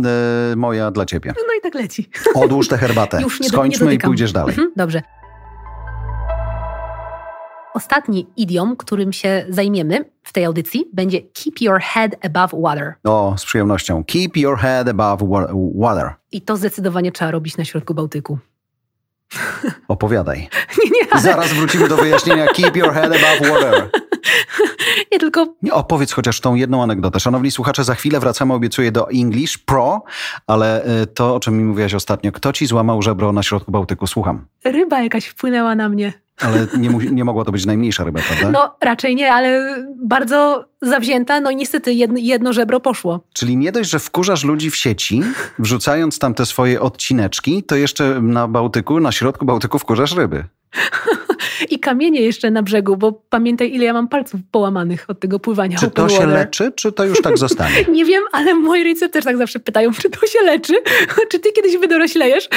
[0.52, 1.32] e, moja dla ciebie.
[1.36, 2.08] No i tak leci.
[2.34, 3.22] Odłóż tę herbatę.
[3.22, 4.50] Już nie, Skończmy nie i pójdziesz dalej.
[4.50, 5.02] Mhm, dobrze.
[7.74, 12.94] Ostatni idiom, którym się zajmiemy w tej audycji, będzie keep your head above water.
[13.04, 14.04] O, z przyjemnością.
[14.04, 16.14] Keep your head above wa- water.
[16.32, 18.38] I to zdecydowanie trzeba robić na środku Bałtyku.
[19.88, 20.48] Opowiadaj.
[20.84, 22.46] Nie, nie, ale Zaraz wrócimy do wyjaśnienia.
[22.46, 23.90] Keep your head above water.
[25.12, 27.20] nie tylko Nie, Opowiedz chociaż tą jedną anegdotę.
[27.20, 30.02] Szanowni słuchacze, za chwilę wracamy, obiecuję, do English Pro,
[30.46, 32.32] ale e, to, o czym mi mówiłaś ostatnio.
[32.32, 34.06] Kto ci złamał żebro na środku Bałtyku?
[34.06, 34.46] Słucham.
[34.64, 36.12] ryba jakaś wpłynęła na mnie.
[36.40, 38.50] Ale nie, mu- nie mogła to być najmniejsza ryba, prawda?
[38.50, 43.20] No raczej nie, ale bardzo zawzięta, no i niestety jedno, jedno żebro poszło.
[43.32, 45.22] Czyli nie dość, że wkurzasz ludzi w sieci,
[45.58, 50.44] wrzucając tam te swoje odcineczki, to jeszcze na Bałtyku, na środku Bałtyku wkurzasz ryby.
[51.70, 55.78] I kamienie jeszcze na brzegu, bo pamiętaj ile ja mam palców połamanych od tego pływania
[55.78, 57.84] Czy to się leczy, czy to już tak zostanie?
[57.92, 60.74] Nie wiem, ale moi rodzice też tak zawsze pytają, czy to się leczy?
[61.30, 62.48] Czy ty kiedyś wydoroślejesz?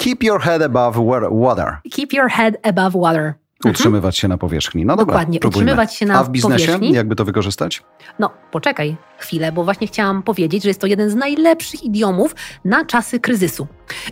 [0.00, 1.78] Keep your head above wa- water.
[1.92, 3.34] Keep your head above water.
[3.64, 4.84] Utrzymywać się na powierzchni.
[4.86, 5.64] No dobra, Dokładnie, próbujmy.
[5.64, 6.92] utrzymywać się na A w biznesie powierzchni?
[6.92, 7.82] jakby to wykorzystać?
[8.18, 12.34] No, poczekaj chwilę, bo właśnie chciałam powiedzieć, że jest to jeden z najlepszych idiomów
[12.64, 13.66] na czasy kryzysu.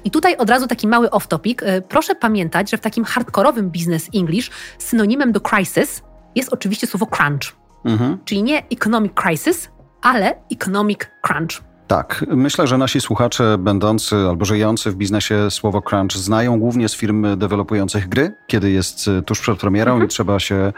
[0.04, 1.62] I tutaj od razu taki mały off-topic.
[1.62, 6.02] E, Proszę pamiętać, że w takim hardkorowym business English synonimem do crisis
[6.34, 7.56] jest oczywiście słowo crunch.
[7.84, 8.18] Mhm.
[8.24, 9.70] Czyli nie economic crisis,
[10.02, 11.67] ale economic crunch.
[11.88, 16.94] Tak, myślę, że nasi słuchacze będący albo żyjący w biznesie słowo crunch znają głównie z
[16.96, 20.06] firm dewelopujących gry, kiedy jest y, tuż przed premierą Mhm.
[20.06, 20.72] i trzeba się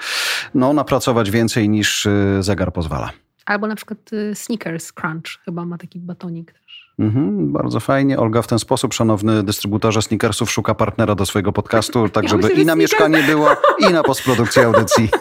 [0.55, 3.11] no, napracować więcej niż y, zegar pozwala.
[3.47, 6.91] Albo na przykład y, Snickers Crunch, chyba ma taki batonik też.
[6.99, 8.19] Mhm, bardzo fajnie.
[8.19, 12.43] Olga w ten sposób, szanowny dystrybutorze sneakersów, szuka partnera do swojego podcastu, tak Ja żeby
[12.43, 13.49] myślę, i na sneaker- mieszkanie było,
[13.89, 15.09] i na postprodukcję audycji.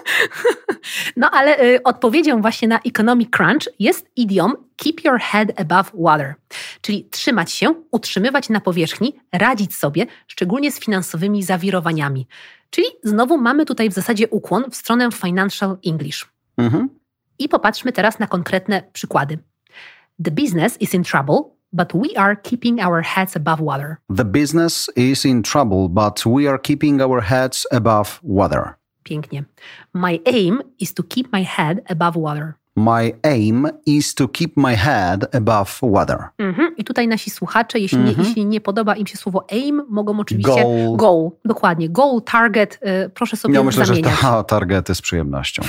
[1.17, 6.35] No ale y, odpowiedzią właśnie na economic crunch jest idiom keep your head above water,
[6.81, 12.27] czyli trzymać się, utrzymywać na powierzchni, radzić sobie, szczególnie z finansowymi zawirowaniami.
[12.69, 16.27] Czyli znowu mamy tutaj w zasadzie ukłon w stronę financial English.
[16.57, 16.89] Mhm.
[17.39, 19.39] I popatrzmy teraz na konkretne przykłady.
[20.23, 21.39] The business is in trouble,
[21.73, 23.97] but we are keeping our heads above water.
[24.15, 28.78] The business is in trouble, but we are keeping our heads above water.
[29.09, 29.43] Pięknie.
[29.93, 32.53] My aim is to keep my head above water.
[32.75, 36.17] My aim is to keep my head above water.
[36.37, 36.67] Mhm.
[36.77, 38.27] I tutaj nasi słuchacze, jeśli, nie, Mhm.
[38.27, 40.95] jeśli nie podoba im się słowo aim, mogą oczywiście Goal.
[40.97, 44.19] goal dokładnie, goal, target, y, proszę sobie Ja myślę, że zamieniać.
[44.21, 45.63] ta targety z przyjemnością.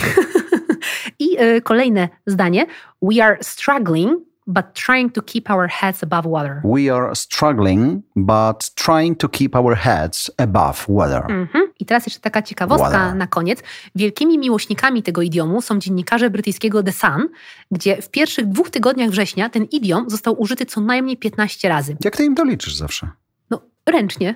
[1.18, 2.66] I y, kolejne zdanie.
[3.02, 4.12] We are struggling,
[4.50, 6.60] but trying to keep our heads above water.
[6.64, 11.24] We are struggling, but trying to keep our heads above water.
[11.30, 11.72] Mhm.
[11.80, 13.14] I teraz jeszcze taka ciekawostka Voilà.
[13.14, 13.62] na koniec.
[13.94, 17.28] Wielkimi miłośnikami tego idiomu są dziennikarze brytyjskiego The Sun,
[17.70, 21.96] gdzie w pierwszych dwóch tygodniach września ten idiom został użyty co najmniej 15 razy.
[22.04, 23.08] Jak ty im to liczysz zawsze?
[23.50, 24.34] No, ręcznie.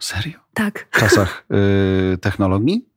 [0.00, 0.38] Serio?
[0.54, 0.86] Tak.
[0.90, 1.44] W czasach
[2.14, 2.88] y, technologii?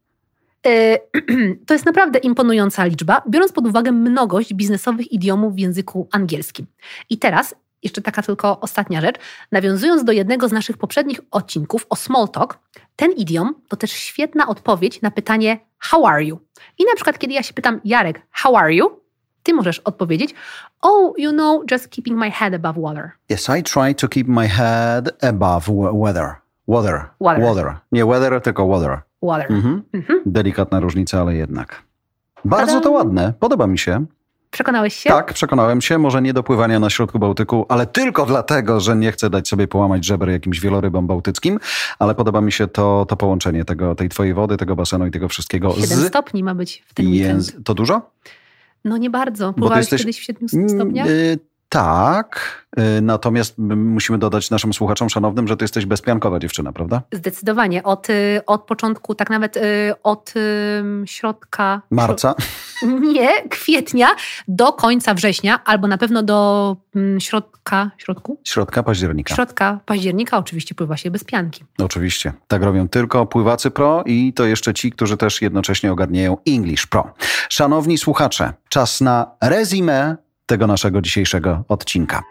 [0.67, 0.99] E,
[1.67, 6.65] To jest naprawdę imponująca liczba, biorąc pod uwagę mnogość biznesowych idiomów w języku angielskim.
[7.09, 9.15] I teraz, jeszcze taka tylko ostatnia rzecz,
[9.51, 12.59] nawiązując do jednego z naszych poprzednich odcinków o small talk,
[12.95, 16.39] ten idiom to też świetna odpowiedź na pytanie how are you?
[16.77, 18.99] I na przykład, kiedy ja się pytam Jarek, how are you?
[19.43, 20.33] Ty możesz odpowiedzieć,
[20.81, 23.11] oh, you know, just keeping my head above water.
[23.31, 26.35] Yes, I try to keep my head above weather.
[26.67, 27.05] Water.
[27.19, 27.75] Water.
[27.91, 29.06] Nie weather, tylko water.
[29.21, 29.51] Water.
[29.51, 29.83] Mhm.
[29.93, 30.21] Mhm.
[30.25, 31.83] Delikatna różnica, ale jednak.
[32.45, 33.33] Bardzo to ładne.
[33.39, 34.05] Podoba mi się.
[34.51, 35.09] Przekonałeś się?
[35.09, 35.97] Tak, przekonałem się.
[35.97, 39.67] Może nie do pływania na środku Bałtyku, ale tylko dlatego, że nie chcę dać sobie
[39.67, 41.59] połamać żeber jakimś wielorybom bałtyckim,
[41.99, 45.27] ale podoba mi się to, to połączenie tego, tej twojej wody, tego basenu i tego
[45.27, 47.15] wszystkiego 7 z stopni ma być w weekend.
[47.41, 48.11] języ- To dużo?
[48.85, 49.53] No nie bardzo.
[49.53, 51.07] Pływałeś jesteś- kiedyś w 7 stopniach?
[51.07, 52.65] Y, tak,
[52.97, 57.01] y, natomiast musimy dodać naszym słuchaczom szanownym, że ty jesteś bezpiankowa dziewczyna, prawda?
[57.11, 57.83] Zdecydowanie.
[57.83, 60.33] Od, y, od początku, tak nawet y, od
[61.05, 61.81] środka.
[61.91, 62.35] Marca.
[63.13, 64.07] Nie, kwietnia
[64.47, 67.91] do końca września, albo na pewno do mm, środka.
[67.97, 68.41] Środku?
[68.43, 69.35] Środka października.
[69.35, 71.63] Środka października oczywiście pływa się bez pianki.
[71.77, 72.33] Oczywiście.
[72.47, 77.13] Tak robią tylko pływacy pro i to jeszcze ci, którzy też jednocześnie ogarniają English Pro.
[77.49, 80.15] Szanowni słuchacze, czas na rezimę
[80.47, 82.23] tego naszego dzisiejszego odcinka.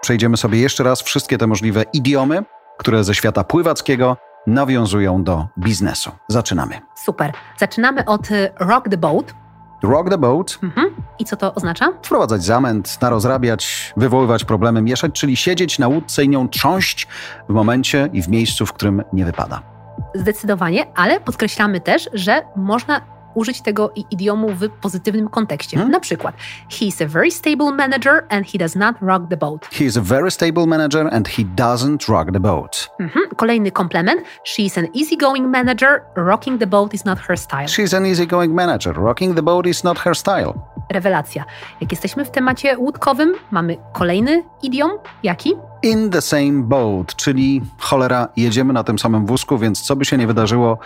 [0.00, 2.44] Przejdziemy sobie jeszcze raz wszystkie te możliwe idiomy,
[2.78, 6.10] które ze świata pływackiego nawiązują do biznesu.
[6.28, 6.80] Zaczynamy.
[7.04, 7.32] Super.
[7.58, 9.34] Zaczynamy od y, rock the boat.
[9.82, 10.94] Rock the boat, Mhm.
[11.18, 11.88] I co to oznacza?
[12.02, 17.06] wprowadzać zamęt, narozrabiać, wywoływać problemy, mieszać, czyli siedzieć na łódce i nią trząść
[17.48, 19.77] w momencie i w miejscu, w którym nie wypada.
[20.14, 25.76] Zdecydowanie, ale podkreślamy też, że można użyć tego idiomu w pozytywnym kontekście.
[25.76, 25.92] Hmm?
[25.92, 26.34] Na przykład,
[26.78, 29.68] he is a very stable manager and he does not rock the boat.
[29.72, 32.90] He is a very stable manager and he doesn't rock the boat.
[33.00, 33.22] Mhm.
[33.36, 34.20] Kolejny komplement.
[34.44, 36.02] She is an easygoing manager.
[36.16, 37.68] Rocking the boat is not her style.
[37.68, 38.94] She's an easygoing manager.
[38.94, 40.52] Rocking the boat is not her style.
[40.90, 41.44] Rewelacja.
[41.80, 44.90] Jak jesteśmy w temacie łódkowym, mamy kolejny idiom.
[45.22, 45.54] Jaki?
[45.82, 50.16] In the same boat, czyli cholera, jedziemy na tym samym wózku, więc co by się
[50.16, 50.78] nie wydarzyło,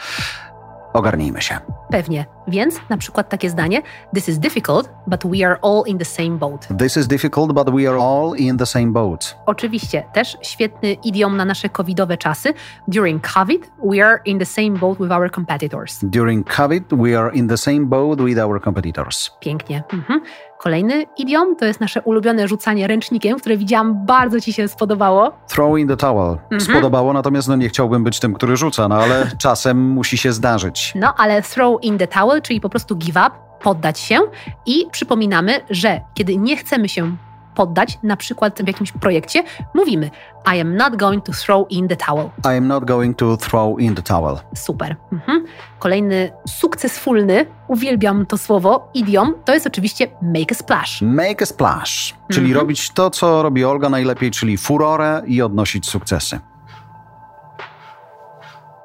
[0.92, 1.58] ogarnijmy się.
[1.90, 2.26] Pewnie.
[2.48, 3.82] Więc na przykład takie zdanie:
[4.14, 6.68] This is difficult, but we are all in the same boat.
[6.78, 9.36] This is difficult, but we are all in the same boat.
[9.46, 12.54] Oczywiście też świetny idiom na nasze covidowe czasy.
[12.88, 15.98] During COVID, we are in the same boat with our competitors.
[16.02, 19.30] During COVID, we are in the same boat with our competitors.
[19.40, 19.82] Pięknie.
[19.92, 20.20] Mhm.
[20.62, 25.32] Kolejny idiom to jest nasze ulubione rzucanie ręcznikiem, które widziałam bardzo Ci się spodobało.
[25.48, 26.38] Throw in the towel.
[26.42, 26.60] Mhm.
[26.60, 30.92] Spodobało, natomiast no nie chciałbym być tym, który rzuca, no ale czasem musi się zdarzyć.
[30.94, 33.30] No ale throw in the towel, czyli po prostu give up,
[33.62, 34.18] poddać się
[34.66, 37.16] i przypominamy, że kiedy nie chcemy się
[37.54, 39.42] poddać, na przykład w jakimś projekcie,
[39.74, 40.10] mówimy
[40.56, 42.26] I am not going to throw in the towel.
[42.44, 44.36] I am not going to throw in the towel.
[44.54, 44.96] Super.
[45.12, 45.44] Mhm.
[45.78, 51.02] Kolejny sukcesfulny, uwielbiam to słowo, idiom, to jest oczywiście make a splash.
[51.02, 52.60] Make a splash, czyli Mhm.
[52.60, 56.40] robić to, co robi Olga najlepiej, czyli furorę i odnosić sukcesy.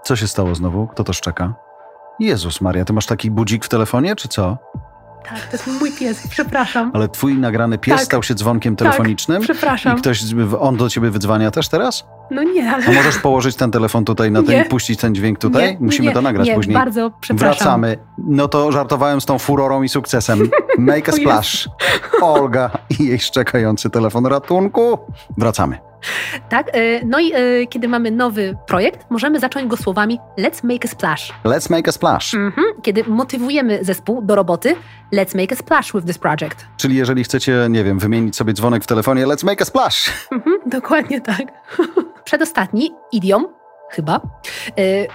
[0.03, 0.87] Co się stało znowu?
[0.87, 1.53] Kto to szczeka?
[2.19, 4.57] Jezus Maria, ty masz taki budzik w telefonie, czy co?
[5.29, 6.91] Tak, to jest mój pies, przepraszam.
[6.93, 8.05] Ale twój nagrany pies Tak.
[8.05, 9.41] stał się dzwonkiem telefonicznym?
[9.41, 9.97] Przepraszam.
[9.97, 10.21] I ktoś,
[10.59, 12.05] on do ciebie wydzwania też teraz?
[12.31, 12.85] No nie, ale...
[12.87, 15.71] A możesz położyć ten telefon tutaj na ten i puścić ten dźwięk tutaj?
[15.73, 16.73] Nie, Musimy nie, to nagrać nie, później.
[16.77, 17.57] bardzo przepraszam.
[17.57, 17.97] Wracamy.
[18.17, 20.49] No to żartowałem z tą furorą i sukcesem.
[20.77, 21.69] Make a splash.
[22.21, 24.99] Olga i jej szczekający telefon ratunku.
[25.37, 25.77] Wracamy.
[26.49, 30.85] Tak, y, no i y, kiedy mamy nowy projekt, możemy zacząć go słowami let's make
[30.85, 31.33] a splash.
[31.45, 32.33] Let's make a splash.
[32.33, 32.65] Mhm.
[32.81, 34.75] Kiedy motywujemy zespół do roboty,
[35.13, 36.65] let's make a splash with this project.
[36.77, 40.11] Czyli jeżeli chcecie, nie wiem, wymienić sobie dzwonek w telefonie, let's make a splash.
[40.31, 41.43] Mhm, dokładnie tak.
[42.25, 43.47] Przedostatni idiom,
[43.91, 44.21] chyba.
[44.79, 45.07] Y,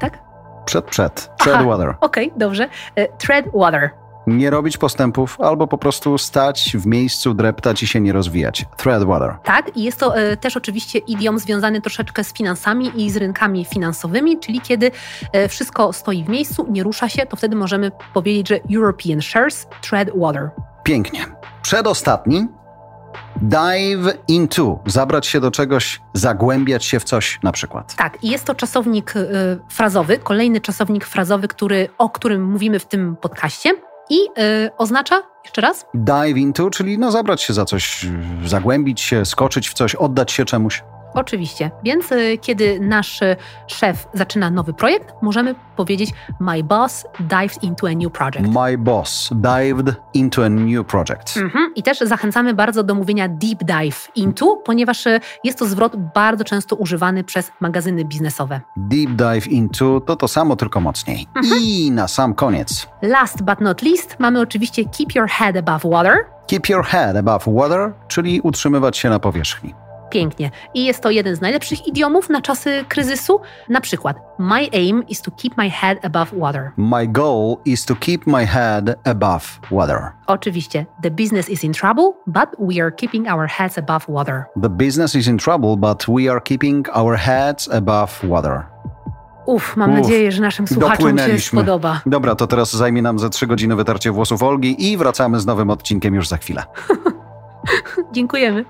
[0.00, 0.18] tak?
[0.64, 1.30] Przed, przed.
[1.38, 1.64] Tread Aha.
[1.64, 1.94] water.
[2.00, 2.68] Okej, dobrze.
[2.98, 3.90] Y, tread water.
[4.26, 8.64] Nie robić postępów albo po prostu stać w miejscu, dreptać i się nie rozwijać.
[8.76, 9.36] Threadwater.
[9.44, 13.64] Tak, i jest to e, też oczywiście idiom związany troszeczkę z finansami i z rynkami
[13.64, 14.90] finansowymi, czyli kiedy
[15.32, 19.66] e, wszystko stoi w miejscu, nie rusza się, to wtedy możemy powiedzieć, że European shares
[19.82, 20.50] tread water.
[20.84, 21.26] Pięknie.
[21.62, 22.46] Przedostatni.
[23.42, 24.78] Dive into.
[24.86, 27.94] Zabrać się do czegoś, zagłębiać się w coś na przykład.
[27.94, 29.26] Tak, i jest to czasownik y,
[29.68, 33.70] frazowy, kolejny czasownik frazowy, który, o którym mówimy w tym podcaście
[34.10, 35.86] i y, oznacza, jeszcze raz?
[35.94, 38.06] Dive into, czyli no zabrać się za coś,
[38.46, 40.82] zagłębić się, skoczyć w coś, oddać się czemuś.
[41.14, 41.70] Oczywiście.
[41.84, 43.36] Więc y, kiedy nasz y,
[43.66, 46.10] szef zaczyna nowy projekt, możemy powiedzieć
[46.40, 48.48] My boss dived into a new project.
[48.48, 51.36] My boss dived into a new project.
[51.36, 51.72] Mhm.
[51.76, 56.44] I też zachęcamy bardzo do mówienia deep dive into, ponieważ y, jest to zwrot bardzo
[56.44, 58.60] często używany przez magazyny biznesowe.
[58.76, 61.26] Deep dive into to to samo, tylko mocniej.
[61.60, 62.88] I na sam koniec.
[63.02, 66.14] Last but not least mamy oczywiście keep your head above water.
[66.46, 69.74] Keep your head above water, czyli utrzymywać się na powierzchni.
[70.14, 70.50] Pięknie.
[70.74, 73.40] I jest to jeden z najlepszych idiomów na czasy kryzysu.
[73.68, 76.72] Na przykład, my aim is to keep my head above water.
[76.76, 80.12] My goal is to keep my head above water.
[80.26, 84.44] Oczywiście, the business is in trouble, but we are keeping our heads above water.
[84.62, 88.62] The business is in trouble, but we are keeping our heads above water.
[89.46, 92.00] Uf, mam Uf, nadzieję, że naszym słuchaczom się spodoba.
[92.06, 95.70] Dobra, to teraz zajmie nam ze trzy godziny wytarcie włosów Olgi i wracamy z nowym
[95.70, 96.62] odcinkiem już za chwilę.
[98.12, 98.64] Dziękujemy.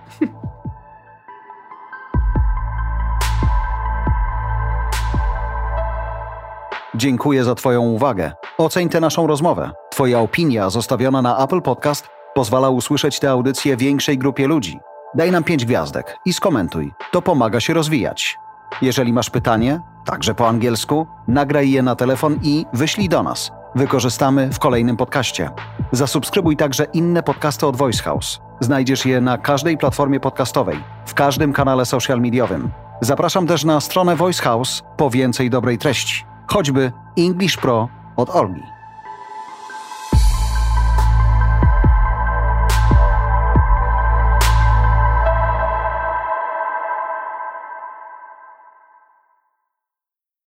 [6.96, 8.32] Dziękuję za Twoją uwagę.
[8.58, 9.70] Oceń tę naszą rozmowę.
[9.90, 14.78] Twoja opinia zostawiona na Apple Podcast pozwala usłyszeć tę audycję większej grupie ludzi.
[15.14, 16.92] Daj nam pięć gwiazdek i skomentuj.
[17.12, 18.38] To pomaga się rozwijać.
[18.82, 23.52] Jeżeli masz pytanie, także po angielsku, nagraj je na telefon i wyślij do nas.
[23.74, 25.50] Wykorzystamy w kolejnym podcaście.
[25.92, 28.40] Zasubskrybuj także inne podcasty od Voice House.
[28.60, 32.70] Znajdziesz je na każdej platformie podcastowej, w każdym kanale social mediowym.
[33.00, 36.24] Zapraszam też na stronę Voice House po więcej dobrej treści,
[36.54, 38.73] choćby English Pro od Olgi.